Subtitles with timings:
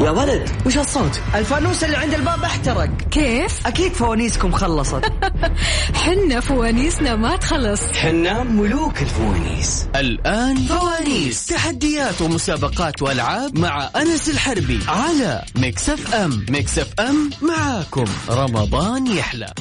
[0.00, 2.88] يا ولد وش هالصوت؟ الفانوس اللي عند الباب احترق.
[3.10, 5.02] كيف؟ أكيد فوانيسكم خلصت.
[6.04, 7.80] حنا فوانيسنا ما تخلص.
[7.82, 9.86] حنا ملوك الفوانيس.
[9.96, 11.46] الآن فوانيس.
[11.46, 16.46] تحديات ومسابقات وألعاب مع أنس الحربي على Mix FM.
[16.50, 18.04] Mix FM معاكم.
[18.30, 19.54] رمضان يحلى.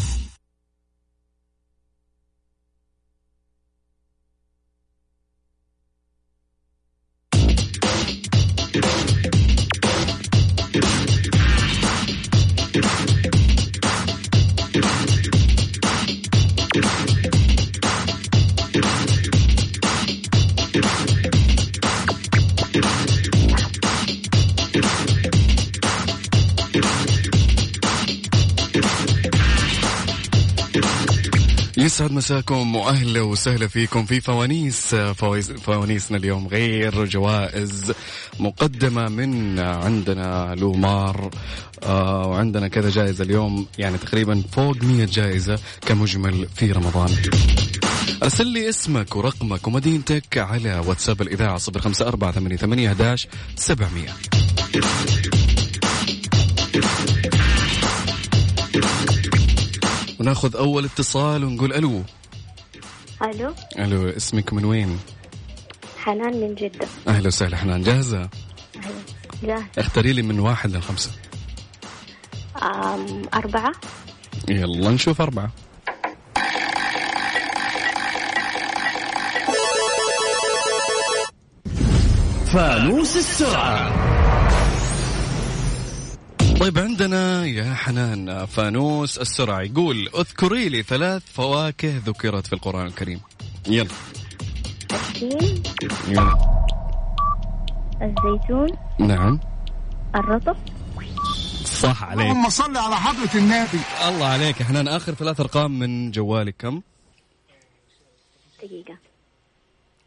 [31.95, 37.93] يسعد مساكم وأهلا وسهلا فيكم في فوانيس فوانيس فوانيسنا اليوم غير جوائز
[38.39, 41.29] مقدمة من عندنا لومار
[41.83, 47.09] آه وعندنا كذا جائزة اليوم يعني تقريبا فوق 100 جائزة كمجمل في رمضان.
[48.23, 54.05] أرسل لي اسمك ورقمك ومدينتك على واتساب الإذاعة 054 11 700
[60.25, 62.03] وناخذ أول اتصال ونقول ألو.
[63.21, 63.53] ألو.
[63.79, 64.99] ألو اسمك من وين؟
[66.03, 66.87] حنان من جدة.
[67.07, 67.81] أهلا وسهلا حنان.
[67.83, 68.29] جاهزة؟
[69.43, 71.11] جاهز اختاري لي من واحد لخمسة.
[72.63, 73.71] أم أربعة.
[74.49, 75.51] يلا نشوف أربعة.
[82.53, 84.14] فانوس السرعة.
[86.65, 93.21] طيب عندنا يا حنان فانوس السرعه يقول اذكري لي ثلاث فواكه ذكرت في القرآن الكريم.
[93.67, 93.89] يلا.
[94.91, 95.63] التين
[96.07, 96.37] يلا
[98.01, 98.69] الزيتون.
[98.99, 99.39] نعم.
[100.15, 100.55] الرطب.
[101.65, 102.21] صح عليك.
[102.25, 103.79] اللهم صل على حضرة النبي.
[104.07, 104.87] الله عليك يا حنان.
[104.87, 106.55] آخر ثلاث أرقام من جوالك.
[106.59, 106.81] كم؟
[108.63, 108.97] دقيقة.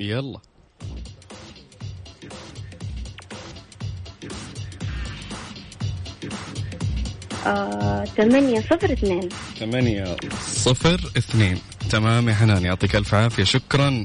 [0.01, 0.39] يلا.
[8.17, 9.29] ثمانية صفر اثنين.
[9.61, 10.17] ثمانية
[10.55, 11.59] صفر اثنين.
[11.91, 13.45] تمام يا حنان يعطيك ألف عافية.
[13.45, 14.05] شكرا.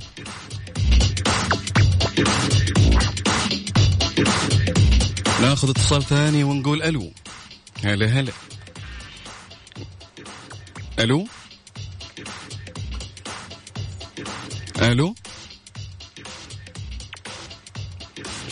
[5.42, 7.12] ناخذ اتصال ثاني ونقول ألو.
[7.84, 8.32] هلا هلا.
[11.00, 11.28] ألو؟
[14.82, 15.16] ألو؟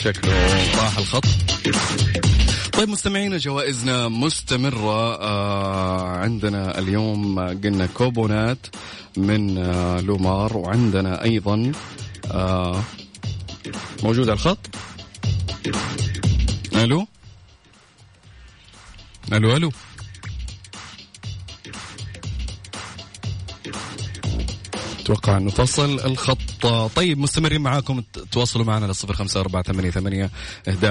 [0.03, 0.33] شكله
[0.75, 1.25] راح الخط.
[2.81, 5.15] طيب مستمعينا جوائزنا مستمرة.
[5.21, 8.57] آه عندنا اليوم قلنا كوبونات
[9.17, 11.71] من آه لومار وعندنا أيضا
[12.31, 12.83] آه
[14.03, 14.57] موجود على الخط.
[16.75, 17.07] ألو؟
[19.33, 19.71] ألو ألو.
[25.01, 26.67] أتوقع أنه فصل الخط.
[26.95, 28.01] طيب مستمرين معاكم.
[28.31, 30.29] تواصلوا معنا على صفر خمسة أربعة ثمانية, ثمانية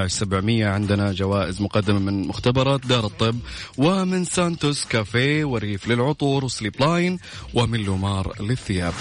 [0.06, 0.68] سبعمية.
[0.68, 3.36] عندنا جوائز مقدمة من مختبرات دار الطب
[3.78, 7.18] ومن Santos Cafe وريف للعطور و Sleep Line
[7.54, 8.94] ومن لومار للثياب.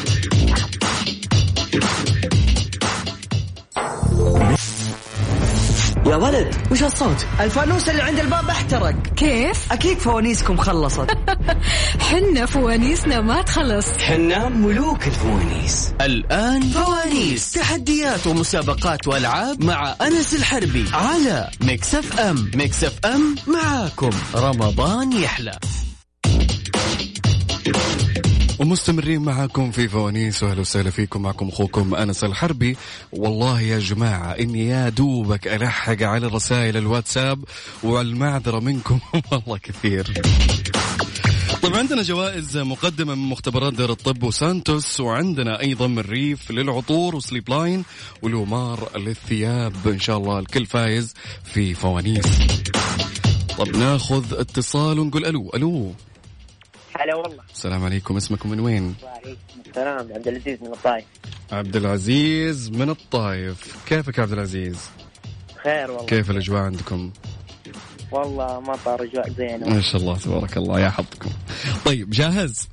[6.09, 8.95] يا ولد وش هالصوت؟ الفانوس اللي عند الباب احترق.
[9.15, 11.07] كيف؟ أكيد فوانيسكم خلصت.
[12.09, 13.87] حنا فوانيسنا ما تخلص.
[13.91, 15.93] حنا ملوك الفوانيس.
[16.01, 17.51] الآن فوانيس.
[17.51, 22.51] تحديات ومسابقات وألعاب مع أنس الحربي على Mix FM.
[22.55, 24.11] Mix FM معاكم.
[24.35, 25.59] رمضان يحلى.
[28.59, 31.21] ومستمرين معاكم في فوانيس وأهلا وسهلا فيكم.
[31.21, 32.77] معكم أخوكم أنس الحربي.
[33.11, 37.43] والله يا جماعة إني يا دوبك ألحق على رسائل الواتساب
[37.83, 38.99] والمعذرة منكم.
[39.31, 40.13] والله كثير.
[41.61, 47.15] طيب عندنا جوائز مقدمة من مختبرات دار الطب و Santos وعندنا أيضا من ريف للعطور
[47.15, 47.83] و Sleep Line
[48.21, 49.87] ولومار للثياب.
[49.87, 52.39] إن شاء الله الكل فايز في فوانيس.
[53.57, 55.93] طب ناخذ اتصال ونقول ألو ألو.
[56.99, 57.43] هلا والله.
[57.53, 58.17] السلام عليكم.
[58.17, 61.05] اسمكم من وين؟ وعليكم السلام عبد العزيز من الطايف.
[61.51, 63.77] عبد العزيز من الطايف.
[63.85, 64.77] كيفك يا عبد العزيز؟
[65.63, 66.05] خير والله.
[66.05, 67.11] كيف الأجواء عندكم؟
[68.11, 69.69] والله مطر أجواء زينة.
[69.69, 70.79] ما شاء الله تبارك الله.
[70.79, 71.29] يا حظكم.
[71.85, 72.67] طيب جاهز؟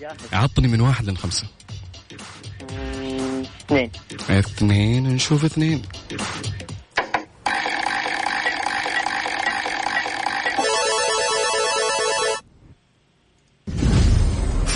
[0.00, 0.16] جاهز.
[0.32, 1.46] عطني من واحد لخمسة.
[2.72, 3.90] مم، اثنين.
[4.30, 5.82] اثنين نشوف اثنين.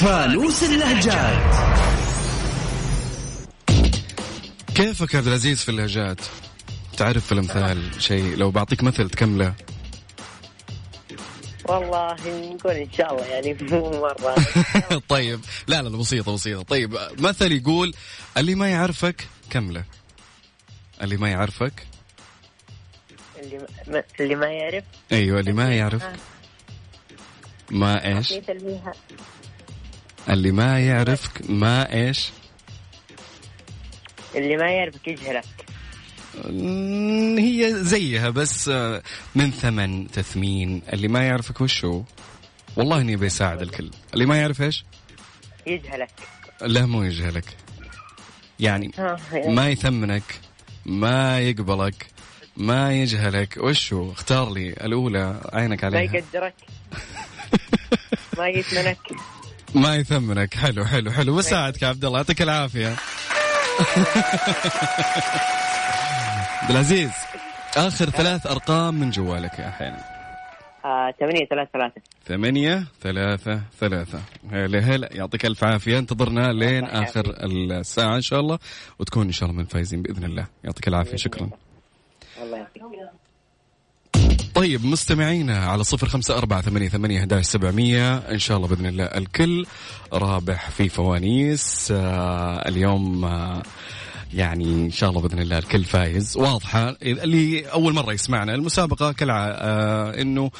[0.02, 1.54] فانوس اللهجات.
[4.74, 6.20] كيفك يا عبد العزيز في اللهجات؟
[6.96, 9.54] تعرف في الأمثال شيء؟ لو بعطيك مثل تكمله.
[11.64, 14.34] والله نقول إن شاء الله يعني مو مرة.
[15.08, 15.40] طيب.
[15.68, 16.62] لا لا بسيطة بسيطة.
[16.62, 17.94] طيب مثل يقول
[18.36, 19.84] اللي ما يعرفك كمله.
[21.02, 21.86] اللي ما يعرفك.
[23.42, 26.12] اللي ما, اللي ما يعرف؟ أيوه اللي ما يعرفك
[27.70, 28.34] ما إيش؟
[30.28, 32.30] اللي ما يعرفك ما إيش؟
[34.34, 35.44] اللي ما يعرفك يجهلك.
[37.38, 39.02] هي زيها بس آه،
[39.34, 40.82] من ثمن تثمين.
[40.92, 42.02] اللي ما يعرفك وشو
[42.76, 43.90] والله إني بيساعد الكل.
[44.14, 44.84] اللي ما يعرف إيش؟
[45.66, 46.10] يجهلك.
[46.60, 47.56] لا مو يجهلك.
[48.60, 49.54] يعني يعني.
[49.54, 50.40] ما يثمنك
[50.86, 52.06] ما يقبلك
[52.56, 53.56] ما يجهلك.
[53.56, 55.40] وشو اختار لي الأولى.
[55.52, 56.54] عينك ما عليها يقدرك.
[58.38, 58.98] ما يثمنك.
[59.74, 61.36] ما يثمنك حلو حلو حلو.
[61.36, 62.18] بساعدك يا عبد الله.
[62.18, 62.88] يعطيك العافية.
[66.62, 67.10] عبد العزيز
[67.76, 69.94] آخر ثلاث أرقام من جوالك يا حين.
[70.84, 72.00] آه، ثمانية ثلاثة ثلاثة.
[72.24, 74.20] ثمانية ثلاثة ثلاثة.
[74.50, 75.08] هلا هلا.
[75.12, 75.98] يعطيك ألف عافية.
[75.98, 78.58] انتظرنا لين آخر الساعة إن شاء الله
[78.98, 80.46] وتكون إن شاء الله من الفايزين بإذن الله.
[80.64, 81.16] يعطيك العافية.
[81.16, 81.50] شكرا.
[82.42, 82.82] الله يعطيك
[84.58, 88.16] طيب مستمعينا على صفر خمسة أربعة ثمانية ثمانية أحداش سبعمية.
[88.16, 89.66] إن شاء الله بإذن الله الكل
[90.12, 91.88] رابح في فوانيس.
[91.96, 93.62] آه اليوم آه
[94.34, 96.36] يعني إن شاء الله بإذن الله الكل فايز.
[96.36, 96.96] واضحة.
[97.02, 100.50] اللي أول مرة يسمعنا المسابقة كالعاده آه إنه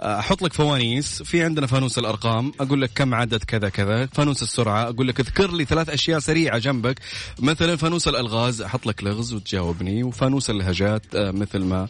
[0.00, 1.22] آه، أحط لك فوانيس.
[1.22, 2.52] في عندنا فانوس الأرقام.
[2.60, 4.06] أقول لك كم عدد كذا كذا.
[4.06, 4.82] فانوس السرعة.
[4.82, 6.98] أقول لك اذكر لي ثلاث أشياء سريعة جنبك.
[7.38, 8.62] مثلا فانوس الألغاز.
[8.62, 10.02] أحط لك لغز وتجاوبني.
[10.04, 11.88] وفانوس اللهجات آه، مثل ما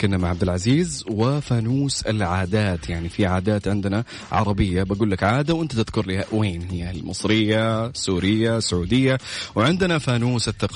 [0.00, 1.04] كنا مع عبد العزيز.
[1.10, 2.88] وفانوس العادات.
[2.88, 4.82] يعني في عادات عندنا عربية.
[4.82, 6.90] بقول لك عادة وأنت تذكر لي وين هي.
[6.90, 9.18] المصرية سورية سعودية.
[9.54, 10.73] وعندنا فانوس الثقافه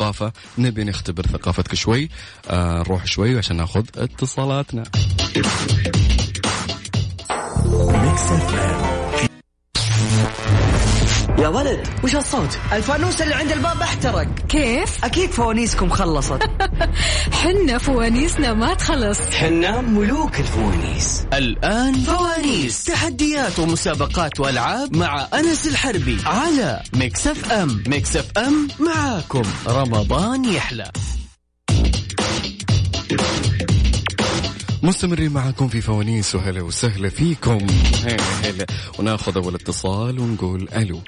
[0.59, 2.09] نبي نختبر ثقافتك شوي.
[2.51, 4.85] آه نروح شوي عشان ناخذ اتصالاتنا.
[11.39, 14.27] يا ولد وش الصوت؟ الفانوس اللي عند الباب احترق.
[14.49, 16.43] كيف؟ أكيد فوانيسكم خلصت.
[17.43, 19.21] حنا فوانيسنا ما تخلص.
[19.31, 21.27] حنا ملوك الفوانيس.
[21.33, 22.85] الآن فوانيس.
[22.85, 27.83] تحديات ومسابقات وألعاب مع أنس الحربي على Mix FM.
[27.87, 29.43] Mix FM معاكم.
[29.69, 30.91] رمضان يحلى.
[34.83, 37.67] مستمرين معكم في فوانيس وهلا وسهلا فيكم.
[38.05, 38.67] هلا هلا.
[38.99, 41.01] وناخذ أول اتصال ونقول ألو.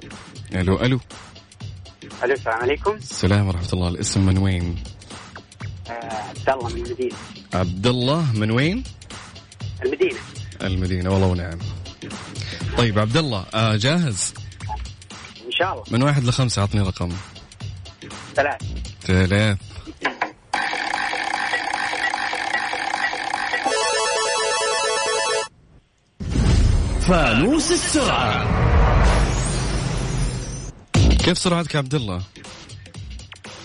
[0.55, 1.01] ألو ألو.
[2.25, 2.95] ألو السلام عليكم.
[2.95, 3.89] السلام ورحمة الله.
[3.89, 4.77] الاسم من وين؟
[5.89, 7.17] عبد الله من المدينة.
[7.55, 8.85] عبد الله من وين؟
[9.85, 10.19] المدينة.
[10.63, 11.59] المدينة والله ونعم
[12.79, 14.35] طيب عبد الله آه جاهز؟
[15.47, 15.85] إن شاء الله.
[15.91, 17.13] من واحد لخمسة عطني رقم.
[18.35, 18.63] ثلاث
[19.03, 19.59] ثلاث
[27.11, 28.47] فانوس السرعة.
[31.25, 32.23] كيف سرعتك يا عبد الله؟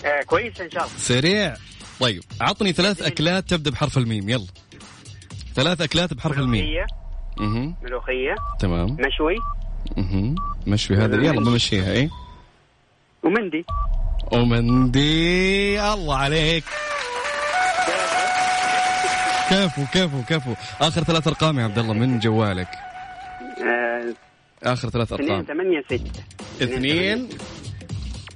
[0.04, 0.96] آه كويس إن شاء الله.
[0.98, 1.56] سريع.
[2.00, 4.46] طيب عطني ثلاث أكلات تبدأ بحرف الميم يلا.
[5.54, 6.64] ثلاث أكلات بحرف الميم.
[6.64, 6.86] ملوخية.
[7.40, 8.34] أها ملوخية.
[8.58, 8.96] تمام.
[9.00, 9.36] مشوي.
[9.98, 10.34] أها
[10.66, 12.10] مشوي هذا يلا بمشيها إيه؟
[13.22, 13.64] ومندي.
[14.32, 15.82] ومندي.
[15.82, 16.64] الله عليك.
[19.50, 20.54] كفو كفو كفو.
[20.80, 22.68] آخر ثلاث أرقام يا عبد الله من جوالك.
[24.62, 26.22] آخر ثلاث اثنين ارقام ثمانية ستة.
[26.62, 27.28] اثنين.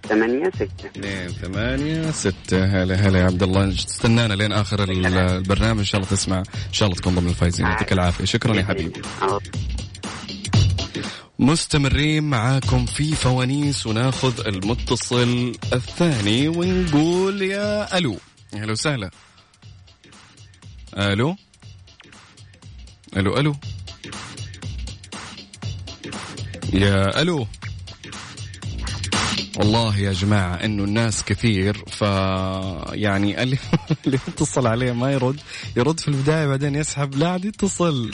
[0.09, 0.87] ثمانية ستة.
[0.87, 2.65] اثنين ثمانية ستة.
[2.65, 3.69] هلا هلا يا عبد الله.
[3.69, 5.79] استنانا لين آخر ال- البرنامج.
[5.79, 6.39] إن شاء الله تسمع.
[6.39, 7.67] إن شاء الله تكون ضمن الفايزين.
[7.67, 8.25] يعطيك العافية.
[8.25, 9.03] شكرا يا حبيبي.
[11.39, 18.17] مستمرين معاكم في فوانيس وناخذ المتصل الثاني ونقول يا ألو.
[18.55, 19.11] أهلا وسهلا.
[20.99, 21.37] ألو؟
[23.17, 23.57] ألو ألو.
[26.73, 27.47] يا ألو.
[29.57, 32.00] والله يا جماعة إنه الناس كثير ف
[32.93, 33.59] يعني اللي
[34.29, 35.41] يتصل عليه ما يرد
[35.77, 38.11] يرد في البداية بعدين يسحب لا عاد يتصل.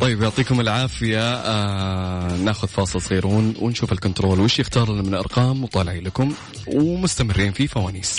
[0.00, 1.34] طيب يعطيكم العافية.
[1.34, 4.40] آه ناخذ فاصل صغير ون- ونشوف الكنترول.
[4.40, 6.32] وش يختار لنا من أرقام وطالعين لكم
[6.66, 8.16] ومستمرين في فوانيس.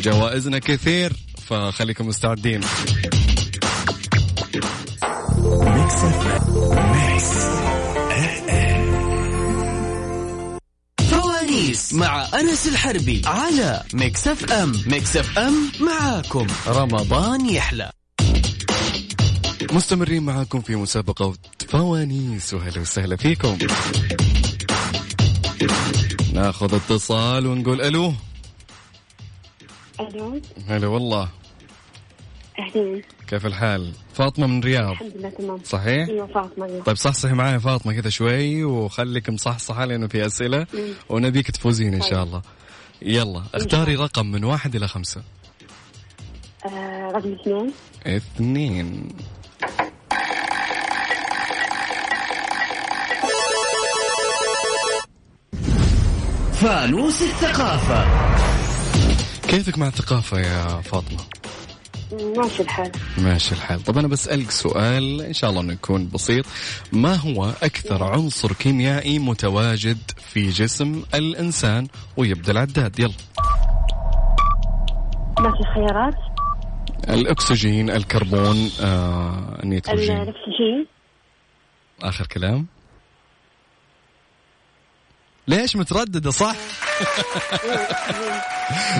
[0.00, 1.12] جوائزنا كثير
[1.48, 2.60] فخليكم مستعدين.
[11.10, 14.72] فوانيس مع أنس الحربي على Mix FM.
[14.86, 16.46] Mix FM معاكم.
[16.66, 17.90] رمضان يحلى.
[19.72, 21.34] مستمرين معاكم في مسابقة
[21.68, 22.54] فوانيس.
[22.54, 23.58] وهلا وسهلا فيكم.
[26.32, 28.14] ناخذ اتصال ونقول ألو.
[30.00, 30.40] ألو.
[30.68, 31.28] هلا والله.
[32.60, 33.02] أهلين.
[33.28, 35.60] كيف الحال؟ فاطمة من رياض الحمد لله تمام.
[35.64, 36.82] صحيح؟ أيوه فاطمة أيوة.
[36.82, 40.66] طيب صحصحي معايا فاطمة كذا شوي وخليك مصحصحة لأنه في أسئلة
[41.08, 42.42] ونبيك تفوزين إن شاء الله.
[43.02, 45.22] يلا اختاري رقم من واحد إلى خمسة.
[46.66, 47.72] آه رقم اثنين.
[48.06, 49.08] اثنين.
[56.52, 58.30] فانوس الثقافة.
[59.48, 61.18] كيفك مع الثقافة يا فاطمة؟
[62.12, 62.92] ماشي الحال.
[63.18, 63.84] ماشي الحال.
[63.84, 66.44] طب أنا بسألك سؤال إن شاء الله أنه يكون بسيط.
[66.92, 69.98] ما هو أكثر عنصر كيميائي متواجد
[70.32, 73.12] في جسم الإنسان ويبدأ العداد؟ يلا.
[75.40, 76.14] ماشي خيارات؟
[77.08, 80.16] الأكسجين الكربون آه، النيتروجين.
[80.16, 80.86] الأكسجين.
[82.02, 82.66] آخر كلام.
[85.48, 86.56] ليش مترددة؟ صح.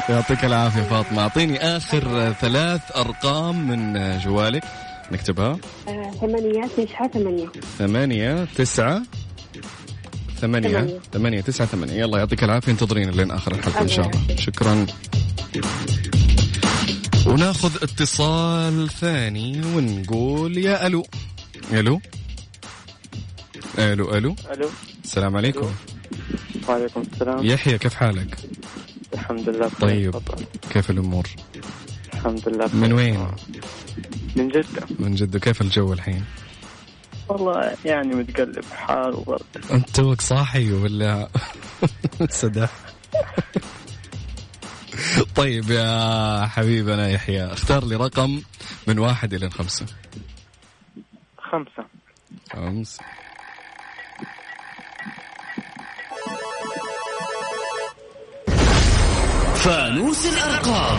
[0.08, 1.22] يعطيك العافية فاطمة.
[1.22, 4.64] أعطيني آخر ثلاث أرقام من جوالك.
[5.12, 5.58] نكتبها.
[5.88, 7.46] آه، ثمانية تسعة ثمانية.
[7.78, 9.02] ثمانية تسعة
[10.40, 11.00] ثمانية ثمانية.
[11.12, 11.94] ثمانية تسعة ثمانية.
[11.94, 12.72] يلا يعطيك العافية.
[12.72, 14.36] انتظرين لين آخر الحلقة إن شاء الله.
[14.36, 14.86] شكرا.
[17.26, 21.06] وناخذ اتصال ثاني ونقول يا ألو.
[21.72, 22.00] ألو.
[23.78, 24.36] ألو ألو.
[24.52, 24.70] ألو.
[25.04, 25.70] السلام عليكم.
[26.68, 27.46] وعليكم السلام.
[27.46, 28.36] يحيى كيف حالك؟
[29.14, 29.80] الحمد لله بخير.
[29.80, 30.44] طيب تفضل.
[30.70, 31.26] كيف الأمور؟
[32.14, 32.80] الحمد لله بخير.
[32.80, 33.26] من وين؟
[34.36, 34.86] من جدة.
[34.98, 35.38] من جدة.
[35.38, 36.24] كيف الجو الحين؟
[37.28, 41.28] والله يعني متقلب حار وبرد أنت توك صاحي ولا
[42.30, 42.70] سدح
[45.36, 48.42] طيب يا حبيبنا يحيى اختار لي رقم
[48.86, 49.86] من واحد إلى خمسة.
[51.38, 51.84] خمسة.
[52.52, 53.02] خمسة.
[59.64, 60.98] فانوس الأرقام.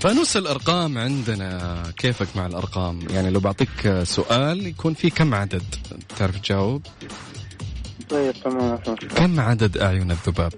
[0.00, 5.62] فانوس الأرقام عندنا كيفك مع الأرقام؟ يعني لو بعطيك سؤال يكون فيه كم عدد؟
[6.18, 6.86] تعرف تجاوب؟
[8.10, 8.78] طيب تمام.
[9.16, 10.52] كم عدد أعين الذباب؟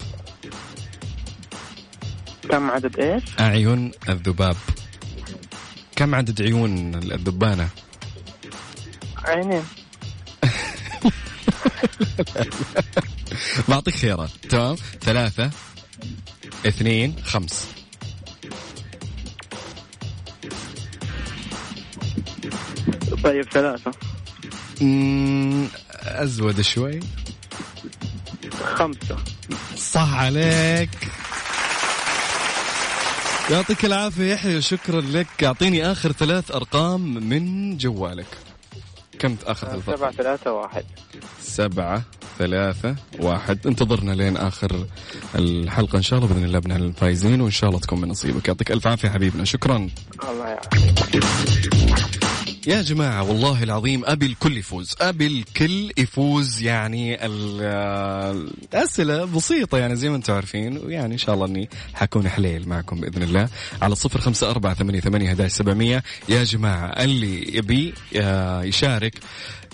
[2.51, 4.57] كم عدد إيش؟ أعين الذباب.
[5.97, 7.69] كم عدد عيون الذبانة؟
[9.25, 9.63] عينين.
[13.69, 14.31] بعطيك خيارات.
[14.49, 15.51] تمام؟ ثلاثة
[16.67, 17.67] اثنين خمس.
[23.25, 23.93] طيب ثلاثة.
[24.81, 25.69] مم،
[26.03, 27.01] أزود شوي.
[28.65, 29.17] خمسة.
[29.77, 30.91] صح عليك.
[33.51, 35.45] يعطيك العافية يحيى شكرا لك.
[35.45, 38.27] أعطيني آخر ثلاث أرقام من جوالك.
[39.19, 40.85] كم آخر ثلاث أرقام؟ سبعة ثلاثة واحد.
[41.43, 42.05] سبعة.
[42.41, 43.67] ثلاثة واحد.
[43.67, 44.87] انتظرنا لين آخر
[45.35, 48.71] الحلقة إن شاء الله بإذن الله بنعلن الفايزين وإن شاء الله تكون من نصيبك يعطيك
[48.71, 49.45] ألف عافية حبيبنا.
[49.45, 49.77] شكرا.
[50.31, 51.60] الله يعافيك.
[52.67, 54.95] يا جماعة والله العظيم أبي الكل يفوز.
[55.01, 57.63] أبي الكل يفوز يعني ال-
[58.75, 63.01] الأسئلة بسيطة يعني زي ما أنتم عارفين ويعني إن شاء الله أني حكون حليل معكم
[63.01, 63.49] بإذن الله.
[63.83, 66.03] على صفر خمسة أربعة ثمانية ثمانية سبعمية.
[66.29, 69.15] يا جماعة اللي يبي آه، يشارك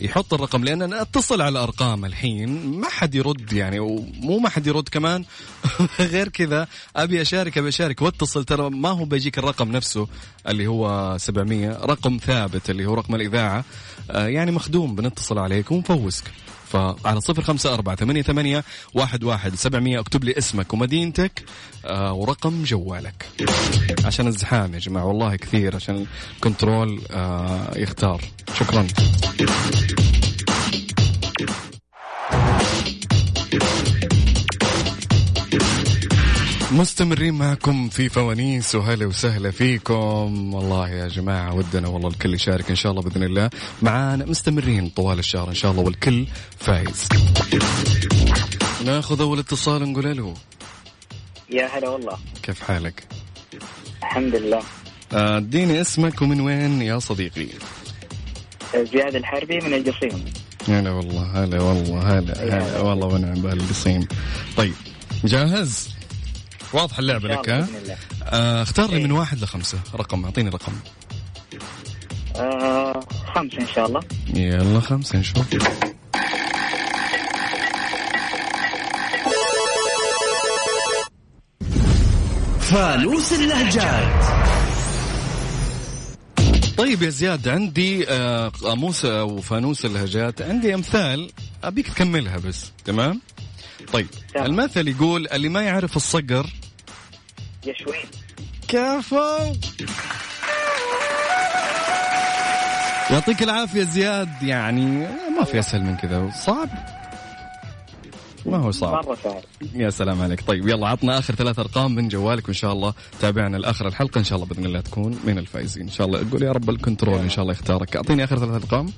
[0.00, 2.66] يحط الرقم لأن أنا أتصل على ارقام الحين.
[2.81, 5.25] ما حد يرد يعني ومو ما حد يرد كمان.
[6.00, 8.02] غير كذا أبي أشارك أبي أشارك.
[8.02, 10.09] واتصل ترى ما هو بيجيك الرقم نفسه
[10.49, 13.64] اللي هو 700 رقم ثابت اللي هو رقم الإذاعة
[14.11, 16.25] آه، يعني مخدوم بنتصل عليك ونفوزك.
[16.73, 18.64] فعلى صفر خمسة أربعة ثمانية ثمانية
[18.95, 21.45] واحد واحد سبعمية اكتب لي اسمك ومدينتك
[21.85, 23.26] آه ورقم جوالك.
[24.04, 26.06] عشان الزحام يا جماعة والله كثير عشان
[26.37, 28.21] الكنترول آه يختار.
[28.59, 28.87] شكرا.
[36.76, 40.54] مستمرين معكم في فوانيس وهلا وسهلا فيكم.
[40.54, 43.50] والله يا جماعة ودنا والله الكل يشارك إن شاء الله بإذن الله
[43.83, 44.25] معانا.
[44.25, 46.26] مستمرين طوال الشهر إن شاء الله والكل
[46.59, 47.09] فايز.
[48.85, 50.35] ناخذ أول اتصال نقول ألو.
[51.50, 52.18] يا هلا والله.
[52.42, 53.04] كيف حالك؟
[54.02, 54.62] الحمد لله.
[55.12, 57.47] آه، اديني اسمك ومن وين يا صديقي؟
[58.75, 60.25] زياد الحربي من الجصيم
[60.68, 64.09] هلا والله هلا والله هلا هلا والله ونعم بهالقصيم
[64.56, 64.75] طيب
[65.25, 65.95] جاهز؟
[66.73, 67.66] واضح اللعبة لك ها؟
[68.25, 69.78] آه، اختار لي من واحد لخمسة.
[69.94, 70.73] رقم أعطيني رقم.
[72.37, 73.00] آه
[73.35, 74.00] خمسة إن شاء الله.
[74.35, 75.46] يلا خمسة نشوف
[82.61, 84.25] فانوس اللهجات.
[86.76, 91.30] طيب يا زياد عندي آه، قاموس أو فانوس اللهجات عندي أمثال
[91.64, 93.20] أبيك تكملها بس تمام؟
[93.93, 94.47] طيب تمام.
[94.47, 96.47] المثل يقول اللي ما يعرف الصقر
[97.66, 97.99] يشوي
[98.69, 99.52] كفو.
[103.11, 104.87] يعطيك العافية زياد يعني
[105.38, 106.31] ما في أسهل من كذا.
[106.47, 106.69] صعب؟
[108.47, 109.07] ما هو صعب.
[109.07, 109.43] مرة صعب.
[109.75, 110.40] يا سلام عليك.
[110.47, 114.19] طيب يلا عطنا آخر ثلاث أرقام من جوالك وإن شاء الله تابعنا لآخر الحلقة.
[114.19, 115.83] إن شاء الله بإذن الله تكون من الفائزين.
[115.83, 117.97] إن شاء الله قول يا رب الكنترول إن شاء الله يختارك.
[117.97, 118.93] أعطيني آخر ثلاث أرقام.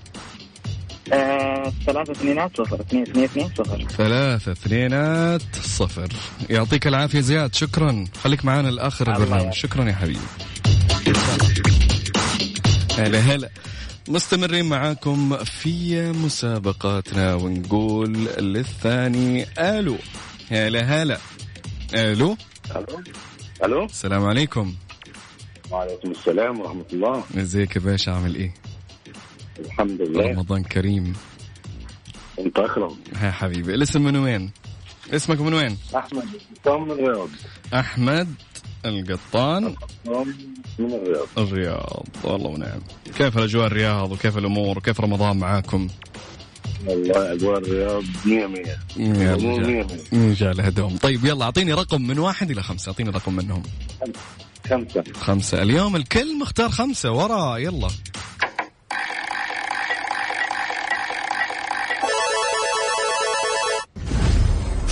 [1.87, 2.81] ثلاثة اثنينات صفر.
[2.81, 3.85] اثنين اثنين اثنين صفر.
[3.89, 6.09] ثلاثة اثنينات صفر.
[6.51, 7.55] يعطيك العافية زياد.
[7.55, 8.05] شكرا.
[8.25, 9.53] خليك معنا لآخر الله البرنامج.
[9.53, 10.19] شكرا يا حبيبي.
[12.99, 13.49] هلا هلا.
[14.09, 17.35] مستمرين معاكم في مسابقاتنا.
[17.35, 19.97] ونقول للثاني ألو.
[20.51, 21.19] هلا هلا.
[21.95, 22.37] ألو.
[22.77, 23.03] ألو.
[23.65, 23.85] ألو.
[23.85, 24.75] السلام عليكم.
[25.71, 27.25] وعليكم السلام ورحمة الله.
[27.37, 28.55] إزيك يا باشا؟ عامل إيه؟
[29.59, 30.31] الحمد لله.
[30.31, 31.13] رمضان كريم.
[32.39, 33.75] انت اكرم يا حبيبي.
[33.75, 34.51] الاسم من وين؟
[35.15, 36.25] اسمك من وين؟ أحمد.
[36.65, 37.29] قطام من الرياض.
[37.75, 38.29] أحمد
[38.85, 39.75] القطان.
[40.79, 41.27] من الرياض.
[41.39, 42.07] الرياض.
[42.25, 42.81] والله ونعم.
[43.19, 45.89] كيف الأجواء الرياض وكيف الأمور؟ وكيف رمضان معاكم؟
[46.87, 48.67] والله أجواء الرياض 100 100
[48.97, 50.01] يا الأمور 100 رجال.
[50.13, 52.91] 100 ان شاء الله هدوم طيب يلا أعطيني رقم من واحد إلى خمسة.
[52.91, 53.63] أعطيني رقم منهم.
[54.71, 55.05] خمسة.
[55.21, 55.63] خمسة.
[55.63, 57.13] اليوم الكل مختار خمسة.
[57.13, 57.89] ورا يلا.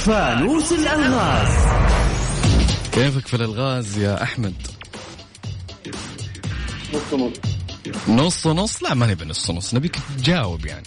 [0.06, 1.56] فانوس الألغاز.
[2.92, 4.54] كيفك في الألغاز يا أحمد؟
[6.94, 7.32] نص نص.
[8.08, 10.86] نص نص؟ لا ما نبي نص نص نبيك تجاوب يعني.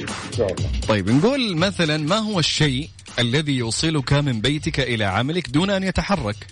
[0.00, 5.48] ان شاء الله طيب نقول مثلا ما هو الشيء الذي يوصلك من بيتك إلى عملك
[5.50, 6.46] دون أن يتحرك؟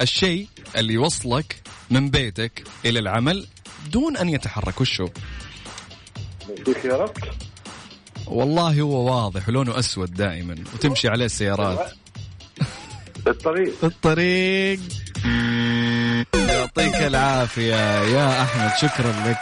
[0.00, 1.56] الشيء اللي يوصلك
[1.90, 3.46] من بيتك إلى العمل
[3.92, 5.08] دون أن يتحرك وش هو؟
[6.64, 7.18] في خيارات
[8.30, 11.92] والله هو واضح ولونه أسود دائما وتمشي عليه السيارات.
[13.26, 13.84] الطريق.
[13.84, 14.80] الطريق.
[16.34, 18.02] يعطيك العافية.
[18.02, 19.38] يا أحمد شكرا لك.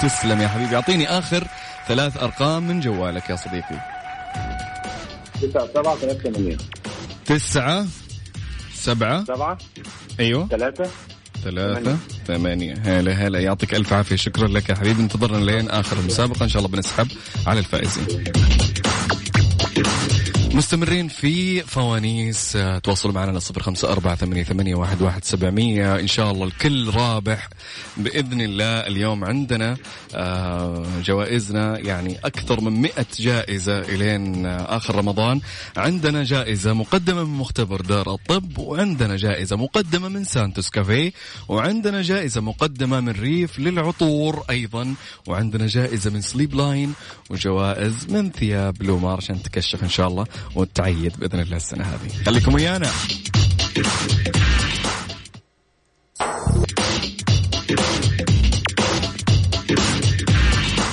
[0.00, 0.76] تسلم يا حبيبي.
[0.76, 1.46] أعطيني آخر
[1.88, 3.80] ثلاث أرقام من جوالك يا صديقي.
[5.42, 6.56] 9 7 3 8
[7.26, 7.86] تسعة
[8.74, 9.24] سبعة.
[9.24, 9.58] 7
[10.20, 10.48] أيوه.
[10.48, 10.90] 3
[11.44, 12.74] ثلاثة ثمانية.
[12.84, 13.40] هلا هلا.
[13.40, 14.16] يعطيك ألف عافية.
[14.16, 15.02] شكرا لك يا حبيبي.
[15.02, 16.44] انتظرنا لين آخر المسابقة.
[16.44, 17.08] إن شاء الله بنسحب
[17.46, 18.06] على الفائزين.
[20.54, 22.56] مستمرين في فوانيس.
[22.56, 26.00] آه، تواصلوا معنا على صفر خمسة أربعة ثمانية, ثمانية واحد, واحد سبعمية.
[26.00, 27.48] إن شاء الله الكل رابح
[27.96, 28.64] بإذن الله.
[28.64, 29.76] اليوم عندنا
[30.14, 35.40] آه، جوائزنا يعني أكثر من مئة جائزة إلين آه، آخر رمضان.
[35.76, 41.12] عندنا جائزة مقدمة من مختبر دار الطب وعندنا جائزة مقدمة من Santos Cafe
[41.48, 44.94] وعندنا جائزة مقدمة من ريف للعطور أيضا
[45.26, 46.92] وعندنا جائزة من Sleep Line
[47.30, 50.26] وجوائز من ثياب لومار عشان تكشف إن شاء الله.
[50.54, 52.24] وتعيد بإذن الله السنة هذه.
[52.26, 52.90] خليكم ويانا.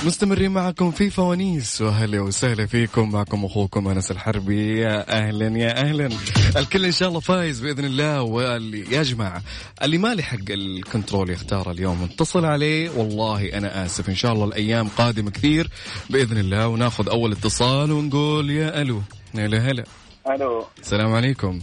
[0.06, 3.10] مستمرين معكم في فوانيس وأهلا وسهلا فيكم.
[3.10, 4.80] معكم أخوكم أنس الحربي.
[4.80, 6.08] يا أهلا يا أهلا.
[6.56, 8.22] الكل إن شاء الله فايز بإذن الله.
[8.22, 9.42] واللي يا جماعة
[9.82, 12.90] اللي ما لحق الكنترول يختار اليوم اتصل عليه.
[12.90, 14.08] والله أنا آسف.
[14.08, 15.70] إن شاء الله الأيام قادمة كثير
[16.10, 16.68] بإذن الله.
[16.68, 19.02] وناخذ أول اتصال ونقول يا ألو.
[19.34, 19.84] هلا هلا.
[20.26, 20.66] ألو.
[20.78, 21.60] السلام عليكم.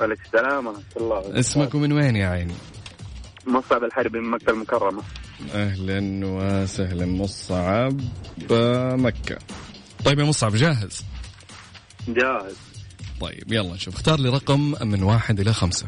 [0.00, 2.54] وعليكم السلام ورحمة الله اسمك من وين يا عيني؟
[3.46, 5.02] مصعب الحربي من مكة المكرمة.
[5.54, 8.00] أهلا وسهلا مصعب
[9.00, 9.38] مكة.
[10.04, 11.04] طيب يا مصعب جاهز؟
[12.08, 12.56] جاهز.
[13.20, 15.86] طيب يلا نشوف اختار لي رقم من واحد إلى خمسة.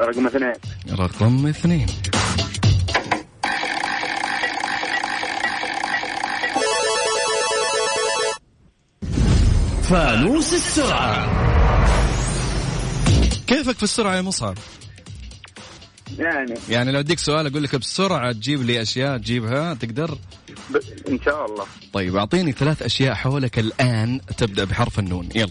[0.00, 0.52] رقم اثنين.
[0.90, 1.86] رقم اثنين.
[9.88, 11.28] فانوس السرعة.
[13.46, 14.54] كيفك في السرعة يا مصعب؟
[16.18, 16.54] يعني.
[16.68, 20.18] يعني لو أديك سؤال أقول لك بسرعة تجيب لي أشياء تجيبها تقدر؟
[20.70, 20.76] ب...
[21.08, 21.64] إن شاء الله.
[21.92, 25.28] طيب أعطيني ثلاث أشياء حولك الآن تبدأ بحرف النون.
[25.34, 25.50] يلا.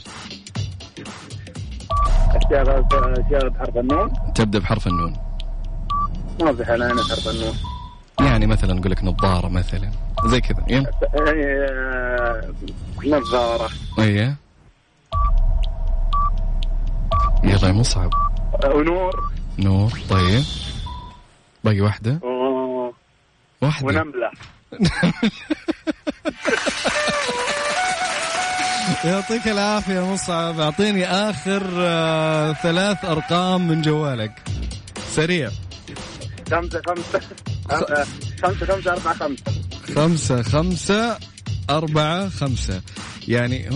[2.30, 5.14] أشياء أشياء بحرف النون؟ تبدأ بحرف النون.
[6.42, 7.54] ما في حال أنا بحرف النون.
[8.20, 10.07] يعني مثلا نقول لك نظارة مثلا.
[10.26, 12.42] زي كذا يلا آه،
[13.06, 13.70] نظارة.
[14.00, 14.36] إيه.
[17.44, 18.10] يلا يا مصعب
[18.66, 20.44] ونور نور طيب.
[21.64, 22.92] باقي واحدة؟ و-
[23.62, 23.88] واحدة.
[23.88, 24.32] ونملة.
[29.06, 34.32] يعطيك العافية يا مصعب أعطيني آخر آه ثلاث أرقام من جوالك.
[35.16, 35.50] سريع.
[36.52, 37.22] خمسة خمسة.
[38.44, 39.44] خمسة خمسة أربعة خمسة.
[39.96, 41.18] خمسة خمسة
[41.70, 42.82] أربعة خمسة.
[43.28, 43.70] يعني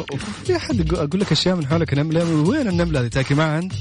[0.45, 3.73] في أحد أقول لك أشياء من حولك نملة؟ وين النملة هذه؟ تاكي معها أنت؟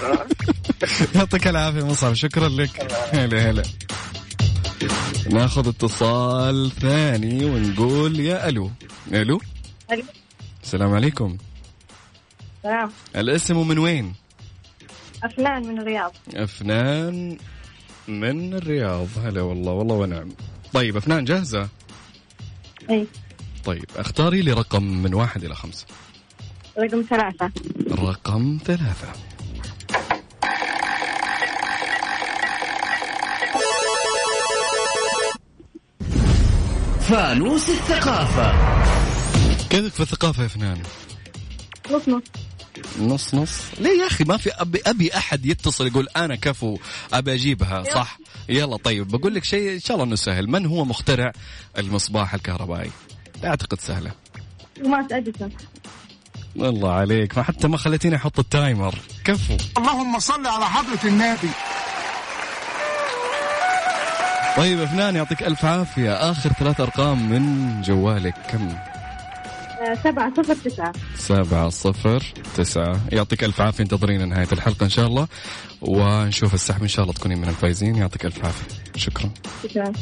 [1.14, 2.92] يعطيك العافية مصعب شكرا لك.
[3.12, 3.62] هلا هلا.
[5.30, 8.70] ناخذ اتصال ثاني ونقول يا ألو.
[9.12, 9.40] ألو؟
[9.92, 10.02] ألو.
[10.62, 11.36] السلام عليكم.
[12.62, 14.14] سلام الاسم ومن وين؟
[15.24, 16.12] أفنان من الرياض.
[16.34, 17.38] أفنان
[18.08, 19.08] من الرياض.
[19.24, 20.28] هلا والله والله ونعم.
[20.72, 21.68] طيب أفنان جاهزة؟
[22.90, 23.06] أي.
[23.64, 25.86] طيب اختاري لي رقم من واحد إلى خمسة.
[26.78, 27.50] رقم ثلاثة.
[27.90, 29.12] رقم ثلاثة.
[37.00, 38.52] فانوس الثقافة.
[39.68, 40.82] كيفك في الثقافة يا فنان؟
[41.90, 42.22] نص نص.
[43.00, 43.50] نص نص.
[43.78, 46.78] ليه يا أخي؟ ما في أبي, أبي أحد يتصل يقول أنا كفو
[47.12, 50.50] أبي أجيبها صح؟ يلا طيب بقول لك شيء إن شاء الله أنه سهل.
[50.50, 51.32] من هو مخترع
[51.78, 52.90] المصباح الكهربائي؟
[53.44, 54.12] أعتقد سهلة.
[54.76, 55.52] توماس أديسون
[56.56, 58.94] الله عليك ما حتى ما خليتيني أحط التايمر.
[59.24, 59.56] كفو.
[59.78, 61.50] اللهم صل على حضرة النبي.
[64.56, 66.30] طيب يا فنان يعطيك ألف عافية.
[66.30, 68.34] آخر ثلاث أرقام من جوالك.
[68.50, 68.89] كم؟
[70.04, 70.92] سبعة صفر تسعة.
[71.16, 72.22] سبعة صفر
[72.56, 73.00] تسعة.
[73.12, 75.28] يعطيك ألف عافية انتظرينا نهاية الحلقة إن شاء الله.
[75.80, 77.96] ونشوف السحب إن شاء الله تكونين من الفايزين.
[77.96, 78.66] يعطيك ألف عافية.
[78.96, 79.30] شكرا.
[79.62, 79.92] شكرا.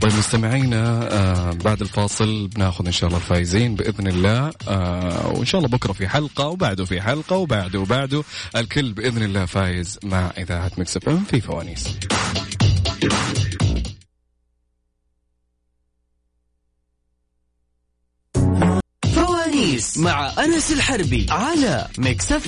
[0.00, 4.52] طيب مستمعينا آه بعد الفاصل بناخذ إن شاء الله الفايزين بإذن الله.
[4.68, 8.24] آه وإن شاء الله بكرة في حلقة وبعده في حلقة وبعده وبعده.
[8.56, 11.88] الكل بإذن الله فايز مع إذاعة Mix FM في فوانيس.
[19.76, 21.88] فوانيس مع أنس الحربي على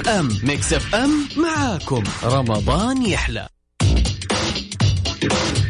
[0.08, 2.02] ام Mix FM معاكم.
[2.24, 3.48] رمضان يحلى.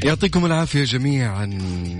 [0.04, 1.44] يعطيكم العافية جميعا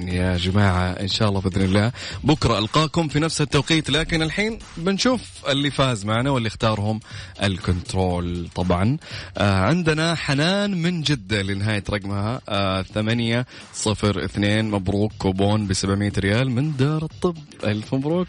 [0.09, 1.93] يا جماعة إن شاء الله بإذن الله.
[2.25, 7.01] بكرة ألقاكم في نفس التوقيت لكن الحين بنشوف اللي فاز معنا واللي اختارهم
[7.43, 8.49] الكنترول.
[8.55, 8.97] طبعا
[9.39, 16.13] آه عندنا حنان من جدة لنهاية رقمها آه ثمانية صفر اثنين مبروك كوبون ب 700
[16.19, 17.37] ريال من دار الطب.
[17.65, 18.29] ألف مبروك.